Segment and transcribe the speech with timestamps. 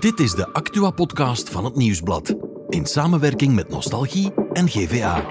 [0.00, 2.34] Dit is de Actua-podcast van het Nieuwsblad.
[2.68, 5.26] In samenwerking met Nostalgie en GVA.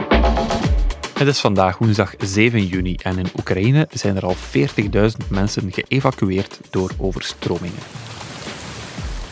[1.13, 6.59] Het is vandaag woensdag 7 juni en in Oekraïne zijn er al 40.000 mensen geëvacueerd
[6.69, 7.79] door overstromingen.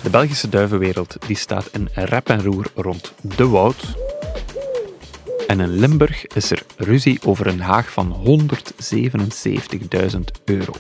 [0.04, 3.96] De Belgische duivenwereld die staat in rep en roer rond De Woud.
[5.48, 10.74] En in Limburg is er ruzie over een haag van 177.000 euro.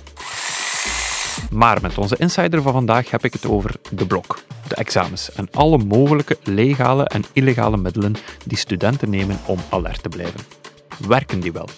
[1.52, 5.47] Maar met onze insider van vandaag heb ik het over de blok, de examens en
[5.51, 8.15] alle mogelijke legale en illegale middelen
[8.46, 10.39] die studenten nemen om alert te blijven.
[11.07, 11.69] Werken die wel?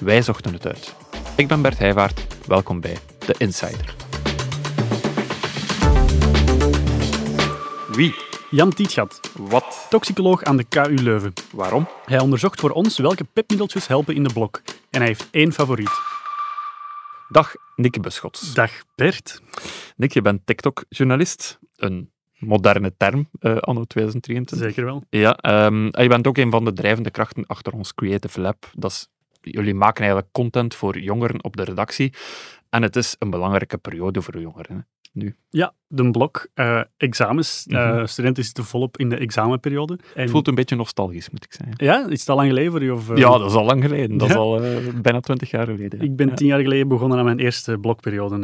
[0.00, 0.94] Wij zochten het uit.
[1.36, 3.94] Ik ben Bert Heijvaart, welkom bij de Insider.
[7.92, 8.14] Wie?
[8.50, 9.86] Jan Tietgat, Wat?
[9.90, 11.32] toxicoloog aan de KU Leuven.
[11.52, 11.88] Waarom?
[12.04, 14.62] Hij onderzocht voor ons welke pepmiddeltjes helpen in de blok.
[14.90, 16.05] En hij heeft één favoriet.
[17.28, 18.54] Dag, Nikke Beschots.
[18.54, 19.42] Dag Bert.
[19.96, 21.58] Nick, je bent TikTok-journalist.
[21.76, 24.68] Een moderne term, eh, anno 2023.
[24.68, 25.04] Zeker wel.
[25.10, 28.70] Ja, ehm, en je bent ook een van de drijvende krachten achter ons Creative Lab.
[28.72, 29.08] Dat is,
[29.40, 32.12] jullie maken eigenlijk content voor jongeren op de redactie.
[32.70, 34.86] En het is een belangrijke periode voor jongeren.
[35.50, 37.66] Ja, de blok, eh, examens.
[37.66, 38.06] Eh, Mhm.
[38.06, 39.98] studenten zitten volop in de examenperiode.
[40.14, 41.74] En, Het voelt een beetje nostalgisch, moet ik zeggen.
[41.86, 42.92] Ja, is het al lang geleden voor je?
[42.94, 44.16] Of, eh, Ja, dat is al lang geleden.
[44.16, 44.60] Dat is al
[45.02, 46.00] bijna twintig jaar geleden.
[46.00, 48.38] Ik ben tien jaar geleden begonnen aan mijn eerste blokperiode.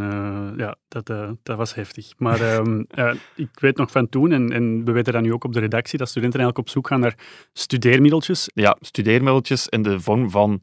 [0.56, 1.06] Ja, dat,
[1.42, 2.12] dat was heftig.
[2.18, 5.44] Maar ehm, eh, ik weet nog van toen, en, en we weten dat nu ook
[5.44, 7.16] op de redactie, dat studenten eigenlijk op zoek gaan naar
[7.52, 8.50] studeermiddeltjes.
[8.54, 10.60] Ja, studeermiddeltjes in de vorm van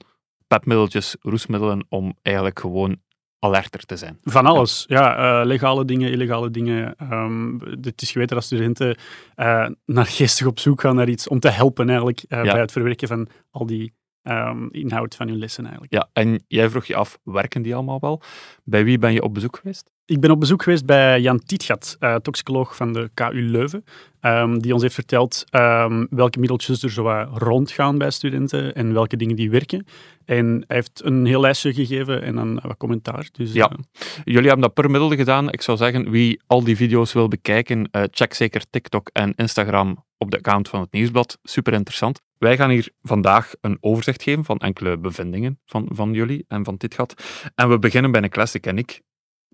[0.48, 2.98] pepmiddeltjes, roesmiddelen, om eigenlijk gewoon
[3.40, 4.18] alerter te zijn.
[4.23, 4.84] Van alles.
[4.88, 6.95] Ja, eh, legale dingen, illegale dingen.
[6.98, 8.98] Ehm, het is geweten dat studenten
[9.36, 12.52] eh, naar geestig op zoek gaan naar iets om te helpen eigenlijk eh, Ja.
[12.52, 15.94] bij het verwerken van al die ehm, inhoud van hun lessen eigenlijk.
[15.94, 18.22] Ja, en jij vroeg je af, werken die allemaal wel?
[18.64, 19.92] Bij wie ben je op bezoek geweest?
[20.06, 23.84] Ik ben op bezoek geweest bij Jan Tietgat, eh, toxicoloog van de KU Leuven,
[24.20, 29.17] ehm, die ons heeft verteld ehm, welke middeltjes er zo rondgaan bij studenten en welke
[29.17, 29.86] dingen die werken.
[30.25, 33.28] En hij heeft een heel lijstje gegeven en dan wat commentaar.
[33.31, 33.69] Dus, Ja.
[33.69, 33.78] eh,
[34.24, 35.51] Jullie hebben dat per middel gedaan.
[35.51, 40.06] Ik zou zeggen, wie al die video's wil bekijken, eh, check zeker TikTok en Instagram
[40.18, 41.38] op de account van het Nieuwsblad.
[41.44, 42.22] Super interessant.
[42.39, 46.75] Wij gaan hier vandaag een overzicht geven van enkele bevindingen van, van jullie en van
[46.77, 47.23] dit gat.
[47.55, 49.01] En we beginnen bij een classic en ik.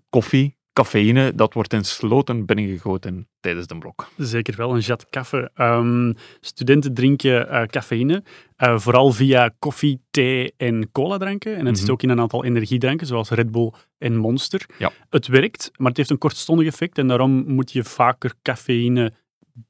[0.08, 4.08] Koffie, cafeïne, dat wordt in sloten binnengegoten tijdens de blok.
[4.16, 5.50] Zeker wel, een jat kaffe.
[5.54, 8.22] Ehm, studenten drinken eh, cafeïne,
[8.56, 11.56] eh, vooral via koffie, thee en cola-dranken.
[11.56, 11.92] En het zit Mhm.
[11.92, 14.66] ook in een aantal energiedranken, zoals Red Bull en Monster.
[14.78, 14.90] Ja.
[15.10, 19.12] Het werkt, maar het heeft een kortstondig effect en daarom moet je vaker cafeïne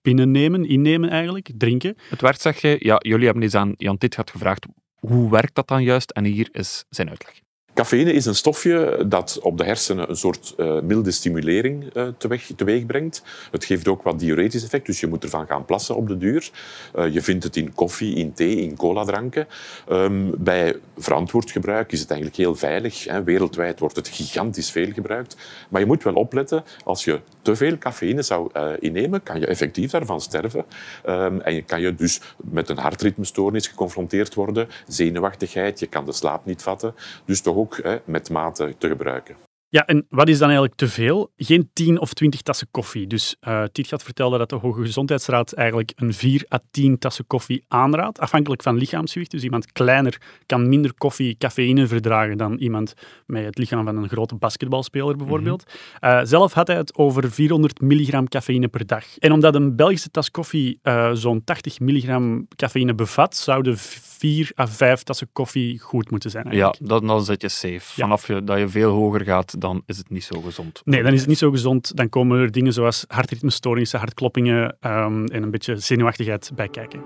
[0.03, 1.97] binnennemen, innemen eigenlijk, drinken.
[2.09, 2.77] Het werkt, zeg je.
[2.79, 6.11] Ja, jullie hebben eens aan Jan Titgat gevraagd, hoe werkt dat dan juist?
[6.11, 7.45] En hier is zijn uitleg.
[7.77, 12.09] Cafeïne is een stofje dat op de hersenen een soort eh, milde stimulering eh,
[12.57, 13.23] teweeg, brengt.
[13.51, 16.51] Het geeft ook wat diuretisch effect, dus je moet ervan gaan plassen op de duur.
[16.95, 19.47] Eh, je vindt het in koffie, in thee, in coladranken.
[19.89, 23.05] Ehm bij verantwoord gebruik is het eigenlijk heel veilig.
[23.05, 23.23] Hè.
[23.23, 25.37] Wereldwijd wordt het gigantisch veel gebruikt.
[25.69, 29.91] Maar je moet wel opletten, als je te veel cafeïne zou innemen, kan je effectief
[29.91, 30.65] daarvan sterven.
[31.05, 36.13] Ehm, en je kan je dus met een hartritmestoornis geconfronteerd worden, zenuwachtigheid, je kan de
[36.13, 36.95] slaap niet vatten.
[37.25, 39.37] Dus toch ook hè, met mate te gebruiken.
[39.77, 41.33] Ja, en wat is dan eigenlijk te veel?
[41.37, 43.07] Geen 10 of 20 tassen koffie.
[43.07, 47.65] Dus uh, Tietgat vertelde dat de Hoge Gezondheidsraad eigenlijk een 4 à 10 tassen koffie
[47.69, 49.31] aanraadt, afhankelijk van lichaamsgewicht.
[49.31, 52.95] Dus iemand kleiner kan minder koffie, cafeïne verdragen dan iemand
[53.27, 55.73] met het lichaam van een grote basketbalspeler bijvoorbeeld.
[56.01, 59.19] Uh, zelf had hij het over 400 milligram cafeïne per dag.
[59.19, 64.67] En omdat een Belgische tas koffie uh, zo'n 80 milligram cafeïne bevat, zouden 4 à
[64.67, 66.45] 5 tassen koffie goed moeten zijn.
[66.45, 66.79] Eigenlijk.
[66.81, 67.81] Ja, dan, dan zit je safe.
[67.81, 70.82] Vanaf je, dat je veel hoger gaat, dan is het niet zo gezond.
[70.84, 71.97] Nee, dan is het niet zo gezond.
[71.97, 77.03] Dan komen er dingen zoals hartritmestoornissen, hartkloppingen um, en een beetje zenuwachtigheid bij kijken.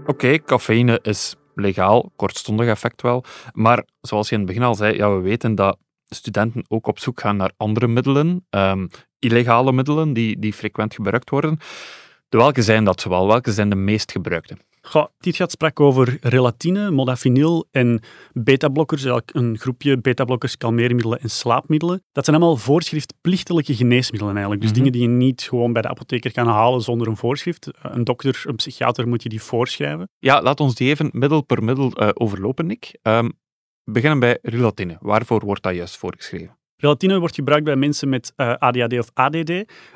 [0.00, 3.24] Oké, okay, cafeïne is legaal, kortstondig effect wel.
[3.52, 5.78] Maar zoals je in het begin al zei, ja, we weten dat
[6.08, 11.30] studenten ook op zoek gaan naar andere middelen, um, illegale middelen die, die frequent gebruikt
[11.30, 11.58] worden.
[12.28, 13.26] De welke zijn dat zoal?
[13.26, 14.56] Welke zijn de meest gebruikte?
[14.88, 18.00] Goh, Tietgat sprak over relatine, modafinil en
[18.32, 22.02] beta-blokkers, een groepje beta-blokkers, kalmeermiddelen en slaapmiddelen.
[22.12, 24.60] Dat zijn allemaal voorschriftplichtelijke geneesmiddelen eigenlijk.
[24.62, 24.78] Dus Mhm.
[24.78, 27.70] dingen die je niet gewoon bij de apotheker kan halen zonder een voorschrift.
[27.82, 30.08] Een dokter, een psychiater moet je die voorschrijven.
[30.18, 32.98] Ja, laat ons die even middel per middel uh, overlopen, Nick.
[33.02, 33.32] Um,
[33.84, 34.96] beginnen bij relatine.
[35.00, 36.57] Waarvoor wordt dat juist voorgeschreven?
[36.80, 39.50] Relatine wordt gebruikt bij mensen met uh, ADHD of ADD,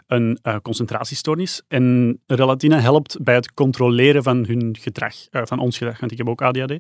[0.06, 1.62] een uh, concentratiestoornis.
[1.69, 6.19] En relatine helpt bij het controleren van hun gedrag, uh, van ons gedrag, want ik
[6.19, 6.73] heb ook ADHD.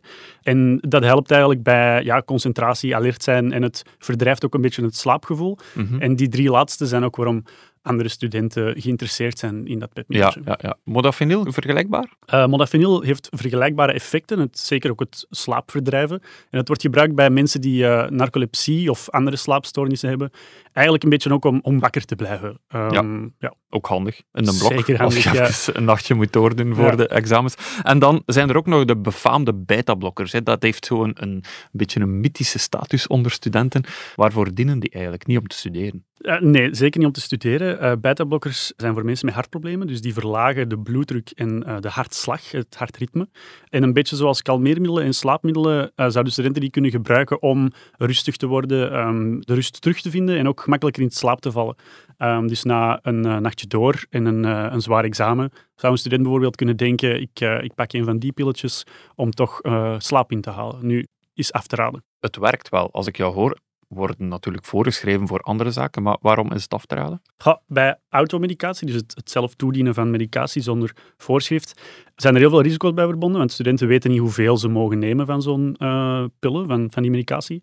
[0.42, 4.84] En dat helpt eigenlijk bij ja, concentratie, alert zijn en het verdrijft ook een beetje
[4.84, 5.58] het slaapgevoel.
[5.74, 6.00] Mhm.
[6.00, 7.44] En die drie laatste zijn ook waarom
[7.82, 10.40] andere studenten geïnteresseerd zijn in dat Ja, petmiddeltje.
[10.44, 10.76] ja, ja.
[10.84, 12.08] Modafinil, vergelijkbaar?
[12.26, 16.20] Eh, modafinil heeft vergelijkbare effecten, het, zeker ook het slaapverdrijven.
[16.50, 20.30] En het wordt gebruikt bij mensen die eh, narcolepsie of andere slaapstoornissen hebben.
[20.72, 22.58] Eigenlijk een beetje ook om, om wakker te blijven.
[22.68, 23.54] Ehm, ja.
[23.74, 24.72] Ook handig in een blok.
[24.72, 25.48] Zeker als je handig, ja.
[25.48, 26.96] even een nachtje moet doordoen voor Ja.
[26.96, 27.54] de examens.
[27.82, 30.32] En dan zijn er ook nog de befaamde beta-blokkers.
[30.44, 31.42] Dat heeft zo'n een, een
[31.72, 33.84] beetje een mythische status onder studenten.
[34.16, 35.26] Waarvoor dienen die eigenlijk?
[35.26, 36.04] Niet om te studeren.
[36.18, 37.71] Eh, nee, zeker niet om te studeren.
[37.78, 41.88] Eh Beta-blokkers zijn voor mensen met hartproblemen, dus die verlagen de bloeddruk en eh, de
[41.88, 43.28] hartslag, het hartritme.
[43.68, 48.36] En een beetje zoals kalmeermiddelen en slaapmiddelen eh, zouden studenten die kunnen gebruiken om rustig
[48.36, 51.76] te worden, ehm, de rust terug te vinden en ook gemakkelijker in slaap te vallen.
[52.16, 56.56] Ehm, dus na een nachtje door en een, een zwaar examen zou een student bijvoorbeeld
[56.56, 58.84] kunnen denken ik, ik pak een van die pilletjes
[59.14, 59.60] om toch
[59.98, 60.86] slaap in te halen.
[60.86, 62.04] Nu, is af te raden.
[62.20, 62.92] Het werkt wel.
[62.92, 63.58] Als ik jou hoor,
[63.94, 66.02] worden natuurlijk voorgeschreven voor andere zaken.
[66.02, 67.22] Maar waarom is het af te raden?
[67.36, 71.80] Ja, bij automedicatie, dus het, het zelf toedienen van medicatie zonder voorschrift,
[72.16, 75.26] zijn er heel veel risico's bij verbonden, want studenten weten niet hoeveel ze mogen nemen
[75.26, 77.62] van zo'n eh, pillen, van, van die medicatie.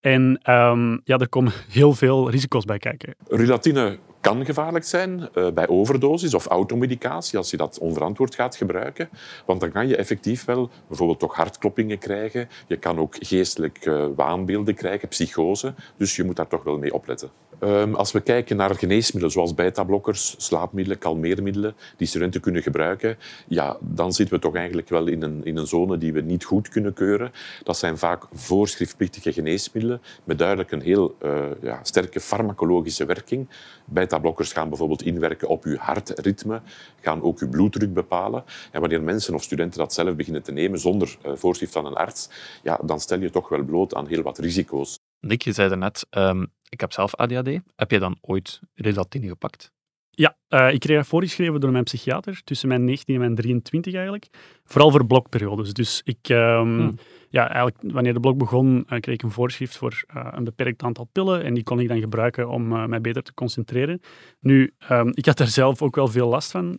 [0.00, 3.14] En ehm, ja, er komen heel veel risico's bij kijken.
[3.28, 9.08] Relatine kan gevaarlijk zijn eh, bij overdosis of automedicatie als je dat onverantwoord gaat gebruiken.
[9.46, 12.48] Want dan kan je effectief wel bijvoorbeeld toch hartkloppingen krijgen.
[12.66, 15.74] Je kan ook geestelijke eh, waanbeelden krijgen, psychose.
[15.96, 17.30] Dus je moet daar toch wel mee opletten.
[17.60, 23.18] Ehm, als we kijken naar geneesmiddelen zoals beta-blokkers, slaapmiddelen, kalmeermiddelen, die studenten kunnen gebruiken,
[23.48, 26.44] ja, dan zitten we toch eigenlijk wel in een, in een zone die we niet
[26.44, 27.32] goed kunnen keuren.
[27.62, 33.48] Dat zijn vaak voorschriftplichtige geneesmiddelen met duidelijk een heel eh, ja, sterke farmacologische werking.
[33.84, 36.60] Beta-blokkers gaan bijvoorbeeld inwerken op uw hartritme,
[37.00, 38.44] gaan ook uw bloeddruk bepalen.
[38.72, 41.94] En wanneer mensen of studenten dat zelf beginnen te nemen zonder eh, voorschrift van een
[41.94, 42.30] arts,
[42.62, 44.98] ja, dan stel je toch wel bloot aan heel wat risico's.
[45.20, 47.60] Nick, je zei net, ehm, ik heb zelf ADHD.
[47.76, 49.72] Heb je dan ooit relatine gepakt?
[50.10, 53.94] Ja, eh, ik kreeg dat voorgeschreven door mijn psychiater tussen mijn 19 en mijn 23
[53.94, 54.28] eigenlijk.
[54.64, 55.72] Vooral voor blokperiodes.
[55.72, 56.98] Dus ik, ehm, Hmm.
[57.28, 60.82] ja, eigenlijk wanneer de blok begon, eh, kreeg ik een voorschrift voor eh, een beperkt
[60.82, 64.00] aantal pillen en die kon ik dan gebruiken om mij beter te concentreren.
[64.40, 66.78] Nu, ehm, ik had daar zelf ook wel veel last van.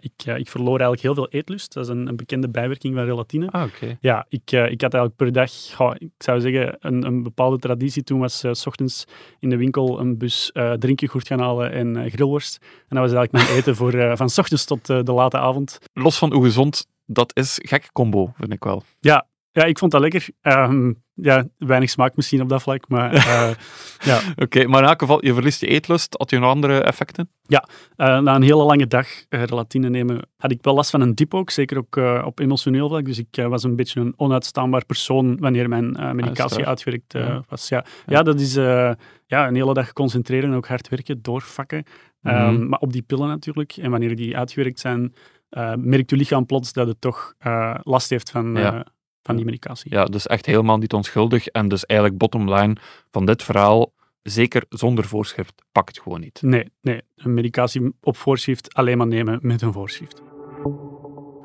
[0.00, 1.72] Ik, ik verloor eigenlijk heel veel eetlust.
[1.72, 3.50] Dat is een, een bekende bijwerking van relatine.
[3.50, 3.96] Ah, oké.
[4.00, 8.02] Ja, ik, ik had eigenlijk per dag, goh, ik zou zeggen, een, een bepaalde traditie.
[8.02, 9.04] Toen was s ochtends
[9.40, 12.58] in de winkel een bus drinkyoghurt gaan halen en grillworst.
[12.62, 15.78] En dat was eigenlijk mijn eten voor, eh, van ochtends tot eh, de late avond.
[15.92, 18.82] Los van hoe gezond, dat is gekke combo, vind ik wel.
[19.00, 20.28] Ja, ja ik vond dat lekker.
[20.40, 23.50] Ehm, ja, weinig smaak misschien op dat vlak, maar eh,
[24.10, 24.20] ja.
[24.36, 26.14] Oké, maar in elk geval, je verliest je eetlust.
[26.18, 27.30] Had je nog andere effecten?
[27.96, 31.14] Eh, na een hele lange dag eh, relatine nemen, had ik wel last van een
[31.14, 33.04] dip ook, zeker ook op emotioneel vlak.
[33.04, 37.42] Dus ik was een beetje een onuitstaanbaar persoon wanneer mijn eh, medicatie uitgewerkt Ja.
[37.48, 37.68] was.
[37.68, 37.84] Ja.
[38.06, 38.22] Ja.
[38.22, 41.84] dat is ja, een hele dag concentreren en ook hard werken, doorvakken.
[42.22, 42.68] Ehm, Mhm.
[42.68, 43.72] maar op die pillen natuurlijk.
[43.76, 45.14] En wanneer die uitgewerkt zijn,
[45.48, 48.74] eh, merkt je lichaam plots dat het toch eh, last heeft van, Ja.
[48.74, 48.80] eh,
[49.22, 49.90] van die medicatie.
[49.94, 51.46] Ja, dus echt helemaal niet onschuldig.
[51.46, 52.76] En dus eigenlijk bottom line
[53.10, 53.92] van dit verhaal,
[54.22, 56.42] zeker zonder voorschrift, pak het gewoon niet.
[56.42, 60.22] Nee, nee, een medicatie op voorschrift alleen maar nemen met een voorschrift.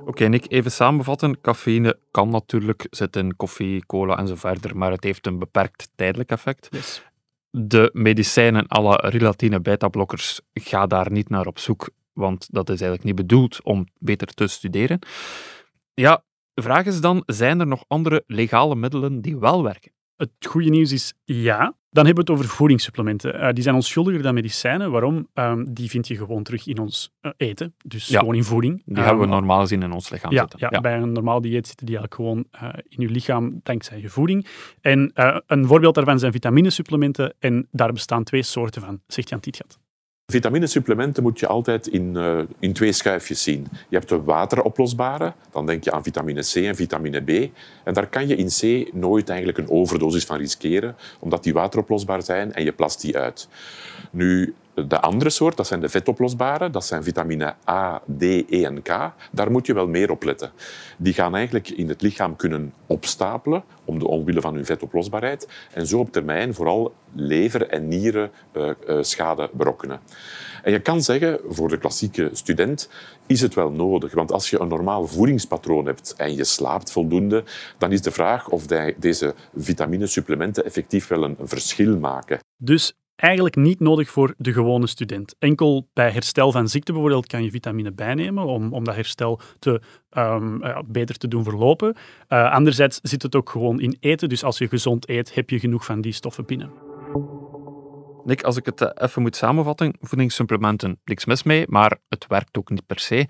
[0.06, 1.42] Oké, Nick, even samenvatten.
[1.42, 5.90] Cafeïne kan natuurlijk zitten in koffie, cola en zo verder, maar het heeft een beperkt
[5.96, 6.68] tijdelijk effect.
[6.72, 7.04] Yes.
[7.60, 12.82] De medicijnen à la relatine beta-blokkers, ga daar niet naar op zoek, want dat is
[12.82, 15.00] eigenlijk niet bedoeld om beter te studeren.
[15.94, 16.24] Ja,
[16.54, 19.92] de vraag is dan, zijn er nog andere legale middelen die wel werken?
[20.16, 21.78] Het goede nieuws is ja.
[21.98, 23.40] Dan hebben we het over voedingssupplementen.
[23.40, 24.92] Eh, die zijn onschuldiger dan medicijnen.
[24.92, 25.28] Waarom?
[25.34, 27.76] Ehm, die vind je gewoon terug in ons eh, eten.
[27.86, 28.20] Dus Ja.
[28.20, 28.82] gewoon in voeding.
[28.86, 30.68] Die Ehm, hebben we normaal gezien in ons lichaam ja, zitten.
[30.72, 34.10] ja, bij een normaal dieet zitten die eigenlijk gewoon eh, in je lichaam dankzij je
[34.10, 34.48] voeding.
[34.82, 35.12] En
[35.48, 37.34] een voorbeeld daarvan zijn vitaminesupplementen.
[37.40, 39.80] En daar bestaan twee soorten van, zegt Jan Tietgat.
[40.32, 43.68] Vitaminesupplementen moet je altijd in, eh, in twee schuifjes zien.
[43.90, 47.30] Je hebt de wateroplosbare, dan denk je aan vitamine C en vitamine B.
[47.84, 52.24] En daar kan je in C nooit eigenlijk een overdosis van riskeren, omdat die wateroplosbaar
[52.24, 53.48] zijn en je plast die uit.
[54.12, 54.56] Nu,
[54.86, 59.12] de andere soort, dat zijn de vetoplosbare, dat zijn vitamine A, D, E en K.
[59.32, 60.52] Daar moet je wel meer op letten.
[60.98, 65.88] Die gaan eigenlijk in het lichaam kunnen opstapelen om de omwille van hun vetoplosbaarheid en
[65.88, 70.00] zo op termijn vooral lever- en nieren eh, eh, schade berokkenen.
[70.64, 72.90] En je kan zeggen, voor de klassieke student
[73.26, 74.14] is het wel nodig.
[74.14, 77.44] Want als je een normaal voedingspatroon hebt en je slaapt voldoende,
[77.78, 82.40] dan is de vraag of die- deze vitaminesupplementen effectief wel een, een verschil maken.
[82.58, 85.36] Dus eigenlijk niet nodig voor de gewone student.
[85.40, 89.82] Enkel bij herstel van ziekte bijvoorbeeld kan je vitamine bijnemen om, om dat herstel te,
[90.10, 91.96] ehm, beter te doen verlopen.
[92.28, 94.30] Eh, anderzijds zit het ook gewoon in eten.
[94.30, 96.72] Dus als je gezond eet, heb je genoeg van die stoffen binnen.
[98.24, 102.58] Nick, als ik het eh, even moet samenvatten, voedingssupplementen, niks mis mee, maar het werkt
[102.58, 103.28] ook niet per se.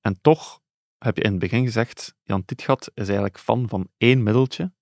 [0.00, 0.60] En toch
[0.98, 4.72] heb je in het begin gezegd, Jan Tietgat is eigenlijk fan van één middeltje.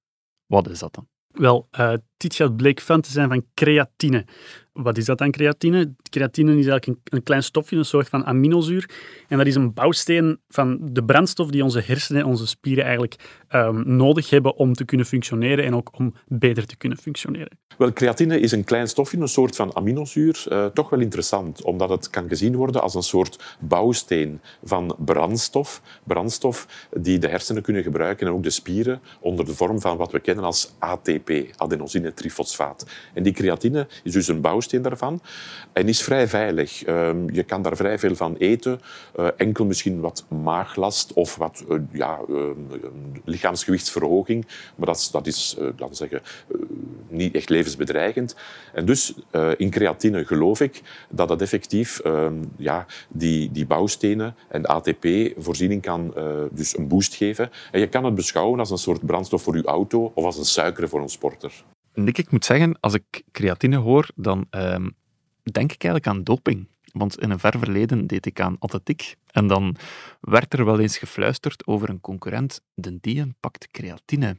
[0.46, 1.08] Wat is dat dan?
[1.26, 4.24] Wel, uh, Tietgat bleek fan te zijn van creatine.
[4.72, 5.94] Wat is dat dan, creatine?
[6.10, 8.90] Creatine is eigenlijk een, klein stofje, een soort van aminozuur.
[9.28, 13.44] En dat is een bouwsteen van de brandstof die onze hersenen en onze spieren eigenlijk
[13.50, 17.58] um, nodig hebben om te kunnen functioneren en ook om beter te kunnen functioneren.
[17.78, 20.44] Wel, creatine is een klein stofje, een soort van aminozuur.
[20.48, 25.82] Uh, toch wel interessant, omdat het kan gezien worden als een soort bouwsteen van brandstof.
[26.04, 30.12] Brandstof die de hersenen kunnen gebruiken en ook de spieren onder de vorm van wat
[30.12, 32.86] we kennen als ATP, adenosine trifosfaat.
[33.14, 35.20] En die creatine is dus een bouwsteen daarvan
[35.72, 36.84] en is vrij veilig.
[36.84, 38.80] Ehm, je kan daar vrij veel van eten.
[39.16, 42.40] Uh, enkel misschien wat maaglast of wat uh, ja, uh,
[43.24, 44.46] lichaamsgewichtsverhoging.
[44.76, 46.22] Maar dat, dat is laten we zeggen,
[47.08, 48.36] niet echt levensbedreigend.
[48.74, 49.14] En dus
[49.56, 56.14] in creatine geloof ik dat dat effectief ehm, ja, die, die bouwstenen en ATP-voorziening kan
[56.52, 57.50] dus een boost geven.
[57.70, 60.44] En je kan het beschouwen als een soort brandstof voor je auto of als een
[60.44, 61.64] suiker voor een sporter.
[61.96, 64.88] Nick, ik moet zeggen, als ik creatine hoor, dan ehm,
[65.42, 66.68] denk ik eigenlijk aan doping.
[66.92, 69.16] Want in een ver verleden deed ik aan atletiek.
[69.30, 69.76] En dan
[70.20, 72.60] werd er wel eens gefluisterd over een concurrent.
[72.74, 74.36] De dien pakt creatine.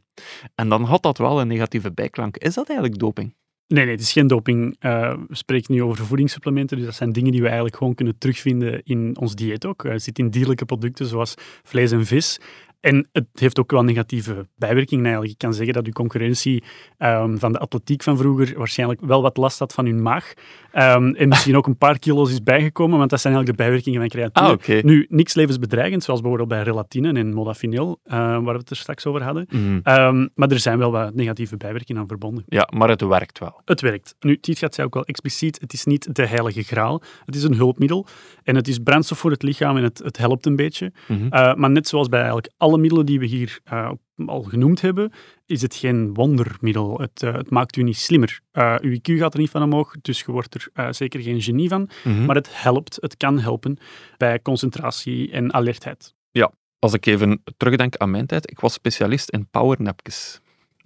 [0.56, 2.38] En dan had dat wel een negatieve bijklank.
[2.38, 3.36] Is dat eigenlijk doping?
[3.68, 4.76] Nee, nee, het is geen doping.
[4.80, 8.18] Uh, we spreken nu over voedingssupplementen, dus dat zijn dingen die we eigenlijk gewoon kunnen
[8.18, 9.84] terugvinden in ons dieet ook.
[9.84, 11.34] Het zit in dierlijke producten zoals
[11.64, 12.40] vlees en vis.
[12.80, 15.34] En het heeft ook wel negatieve bijwerkingen eigenlijk.
[15.34, 16.64] Ik kan zeggen dat uw concurrentie
[17.00, 20.34] um, van de atletiek van vroeger waarschijnlijk wel wat last had van hun maag.
[20.74, 24.00] Um, en misschien ook een paar kilo's is bijgekomen, want dat zijn eigenlijk de bijwerkingen
[24.00, 24.48] van creatine.
[24.48, 24.82] Ah, okay.
[24.82, 29.06] Nu, niks levensbedreigend, zoals bijvoorbeeld bij relatine en modafinil, uh, waar we het er straks
[29.06, 29.48] over hadden.
[29.50, 29.80] Mhm.
[29.84, 32.44] Um, maar er zijn wel wat negatieve bijwerkingen aan verbonden.
[32.48, 33.62] Ja, maar het werkt wel.
[33.66, 34.16] Het werkt.
[34.20, 37.02] Nu, Tietgat zei ook wel expliciet, het is niet de heilige graal.
[37.26, 38.06] Het is een hulpmiddel
[38.44, 40.92] en het is brandstof voor het lichaam en het, het helpt een beetje.
[41.08, 41.24] Mhm.
[41.24, 43.92] Uh, maar net zoals bij eigenlijk alle middelen die we hier uh,
[44.26, 45.12] al genoemd hebben,
[45.46, 47.00] is het geen wondermiddel.
[47.00, 48.40] Het, uh, het maakt u niet slimmer.
[48.54, 51.70] Uh, uw IQ gaat er niet van omhoog, dus je wordt er zeker geen genie
[51.70, 51.90] van.
[52.04, 52.26] Mhm.
[52.26, 53.78] Maar het helpt, het kan helpen
[54.18, 56.16] bij concentratie en alertheid.
[56.32, 60.42] Ja, als ik even terugdenk aan mijn tijd, ik was specialist in powernapjes.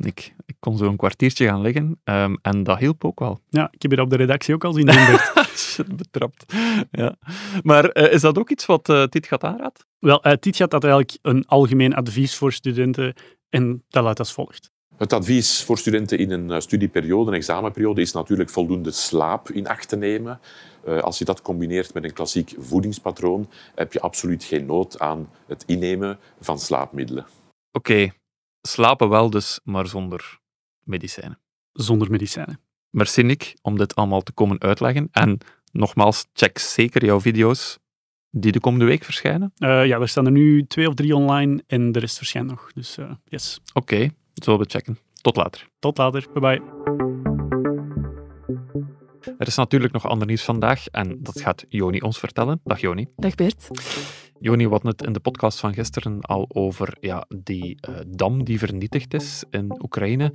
[0.06, 3.40] Ik, ik kon zo een kwartiertje gaan liggen um, en dat hielp ook wel.
[3.50, 4.96] Ja, ik heb je op de redactie ook al zien doen.
[5.56, 6.54] Shit, betrapt.
[6.92, 7.16] Ja.
[7.64, 9.86] Maar uh, is dat ook iets wat uh, Tiet gaat aanraadt?
[10.00, 13.14] Wel, uh, Tiet gaat dat eigenlijk een algemeen advies voor studenten
[13.50, 14.72] en dat luidt als volgt.
[14.98, 19.90] Het advies voor studenten in een studieperiode, een examenperiode, is natuurlijk voldoende slaap in acht
[19.90, 20.40] te nemen.
[21.02, 25.64] Als je dat combineert met een klassiek voedingspatroon, heb je absoluut geen nood aan het
[25.66, 27.26] innemen van slaapmiddelen.
[27.72, 28.21] Oké, okay.
[28.62, 30.40] Slapen wel dus, maar zonder
[30.84, 31.40] medicijnen.
[31.72, 32.60] Zonder medicijnen.
[32.90, 35.08] Merci Nick om dit allemaal te komen uitleggen.
[35.12, 35.38] En
[35.72, 37.80] nogmaals, check zeker jouw video's
[38.30, 39.54] die de komende week verschijnen.
[39.58, 42.72] Uh, ja, er staan er nu twee of drie online en de rest verschijnt nog.
[42.74, 43.60] Dus uh, yes.
[43.74, 44.98] Oké, okay, zullen we checken.
[45.22, 45.68] Tot later.
[45.80, 46.26] Tot later.
[46.34, 46.62] Bye bye.
[49.38, 52.62] Er is natuurlijk nog ander nieuws vandaag en dat gaat Joni ons vertellen.
[52.64, 53.08] Dag Joni.
[53.16, 53.68] Dag Bert.
[54.44, 58.44] Joni, we hadden het in de podcast van gisteren al over ja, die uh, dam
[58.44, 60.32] die vernietigd is in Oekraïne.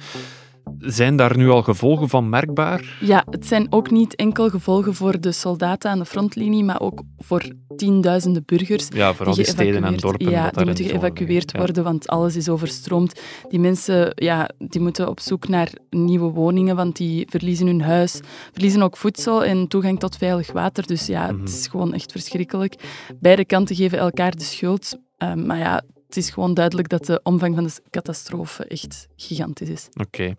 [0.78, 2.96] Zijn daar nu al gevolgen van merkbaar?
[3.00, 7.02] Ja, het zijn ook niet enkel gevolgen voor de soldaten aan de frontlinie, maar ook
[7.18, 7.42] voor
[7.76, 8.88] tienduizenden burgers.
[8.94, 10.30] Ja, vooral die, die steden en dorpen.
[10.30, 13.20] Ja, die moeten geëvacueerd worden, want alles is overstroomd.
[13.48, 18.20] Die mensen ja, die moeten op zoek naar nieuwe woningen, want die verliezen hun huis,
[18.52, 20.86] verliezen ook voedsel en toegang tot veilig water.
[20.86, 21.40] Dus ja, Mhm.
[21.40, 22.74] het is gewoon echt verschrikkelijk.
[23.20, 24.98] Beide kanten geven elkaar de schuld.
[25.22, 29.68] Uh, maar ja, het is gewoon duidelijk dat de omvang van de catastrofe echt gigantisch
[29.68, 29.88] is.
[29.92, 30.02] Oké.
[30.02, 30.36] Okay.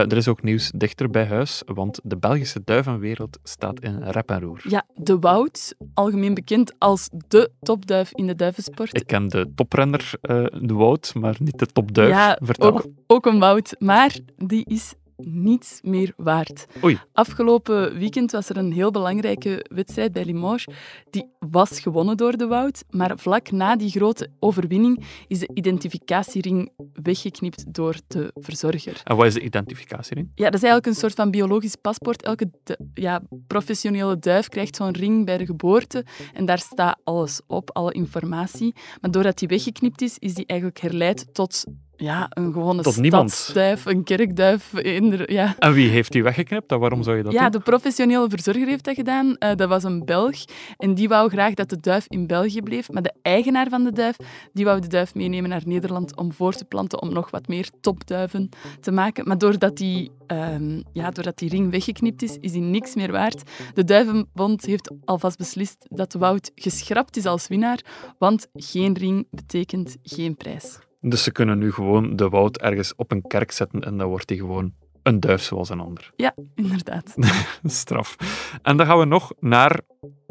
[0.00, 4.30] Uh, er is ook nieuws dichter bij huis, want de Belgische duivenwereld staat in rep
[4.30, 4.60] en roer.
[4.68, 8.96] Ja, de Wout, algemeen bekend als de topduif in de duivensport.
[8.96, 12.10] Ik ken de toprenner, uh, de Wout, maar niet de topduif.
[12.10, 12.68] Ja, Vertel.
[12.68, 16.66] ook, ook een Wout, maar die is niets meer waard.
[16.84, 16.98] Oei.
[17.12, 20.66] Afgelopen weekend was er een heel belangrijke wedstrijd bij Limoges.
[21.10, 26.70] Die was gewonnen door de Wout, maar vlak na die grote overwinning is de identificatiering
[27.02, 29.00] weggeknipt door de verzorger.
[29.04, 30.30] En wat is de identificatiering?
[30.34, 32.22] Ja, dat is eigenlijk een soort van biologisch paspoort.
[32.22, 32.50] Elke
[32.94, 37.92] ja, professionele duif krijgt zo'n ring bij de geboorte en daar staat alles op, alle
[37.92, 38.74] informatie.
[39.00, 41.64] Maar doordat die weggeknipt is, is die eigenlijk herleid tot
[42.00, 44.72] ja, een gewone Tot stadsduif, een kerkduif.
[44.74, 45.54] inder- ja.
[45.58, 47.50] En wie heeft die weggeknipt waarom zou je dat Ja, doen?
[47.50, 49.36] de professionele verzorger heeft dat gedaan.
[49.36, 50.34] Eh, dat was een Belg.
[50.76, 52.90] En die wou graag dat de duif in België bleef.
[52.92, 54.16] Maar de eigenaar van de duif,
[54.52, 57.68] die wou de duif meenemen naar Nederland om voor te planten, om nog wat meer
[57.80, 58.48] topduiven
[58.80, 59.28] te maken.
[59.28, 63.42] Maar doordat die, ehm, ja, doordat die ring weggeknipt is, is die niks meer waard.
[63.74, 67.78] De Duivenbond heeft alvast beslist dat Wout geschrapt is als winnaar,
[68.18, 70.78] want geen ring betekent geen prijs.
[71.00, 74.28] Dus ze kunnen nu gewoon de woud ergens op een kerk zetten en dan wordt
[74.28, 76.12] hij gewoon een duif zoals een ander.
[76.16, 77.14] Ja, inderdaad.
[77.64, 78.16] Straf.
[78.62, 79.80] En dan gaan we nog naar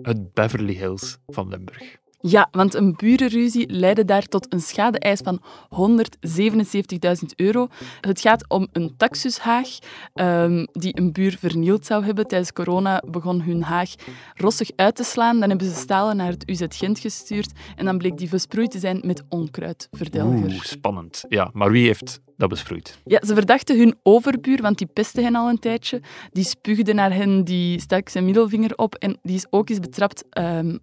[0.02, 1.98] het Beverly Hills van Limburg.
[2.22, 7.68] Ja, want een burenruzie leidde daar tot een schade-eis van 177.000 euro.
[8.02, 9.68] Het gaat om een taxushaag
[10.14, 12.28] ehm, die een buur vernield zou hebben.
[12.28, 13.90] Tijdens corona begon hun haag
[14.36, 15.40] rossig uit te slaan.
[15.40, 18.80] Dan hebben ze stalen naar het UZ Gent gestuurd en dan bleek die besproeid te
[18.80, 20.52] zijn met onkruidverdelger.
[20.52, 21.24] Oeh, spannend.
[21.30, 23.00] Ja, maar wie heeft dat besproeid?
[23.06, 26.02] Ja, ze verdachten hun overbuur, want die pestte hen al een tijdje.
[26.32, 30.24] Die spuugde naar hen, die stak zijn middelvinger op en die is ook eens betrapt
[30.30, 30.78] ehm,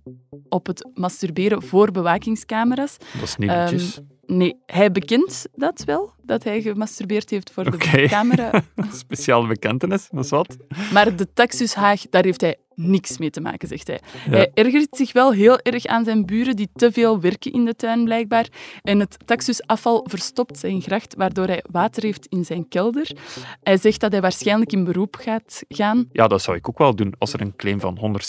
[0.48, 2.96] op het masturberen voor bewakingscamera's.
[3.12, 4.00] Dat is niet netjes.
[4.26, 8.62] Nee, hij bekent dat wel, dat hij gemasturbeerd heeft voor de camera.
[8.92, 10.56] Speciale bekentenis, dat is wat.
[10.92, 14.00] Maar de taxushaag, daar heeft hij niks mee te maken, zegt hij.
[14.24, 14.30] Ja.
[14.30, 17.76] Hij ergert zich wel heel erg aan zijn buren die te veel werken in de
[17.76, 18.48] tuin, blijkbaar.
[18.82, 23.16] En het taxusafval verstopt zijn gracht, waardoor hij water heeft in zijn kelder.
[23.62, 26.08] Hij zegt dat hij waarschijnlijk in beroep gaat gaan.
[26.12, 28.20] Ja, dat zou ik ook wel doen als er een claim van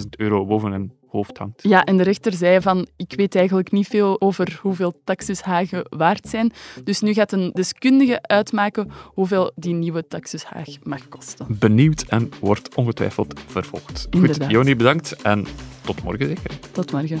[0.00, 1.62] 177.000 euro boven een hoofd hangt.
[1.62, 6.28] Ja, en de rechter zei van, ik weet eigenlijk niet veel over hoeveel taxushagen waard
[6.28, 6.52] zijn.
[6.84, 11.46] Dus nu gaat een deskundige uitmaken hoeveel die nieuwe taxushaag mag kosten.
[11.48, 14.06] Benieuwd en wordt ongetwijfeld vervolgd.
[14.10, 14.38] Goed.
[14.48, 15.46] Joni, bedankt en
[15.80, 16.50] tot morgen zeker.
[16.72, 17.20] Tot morgen.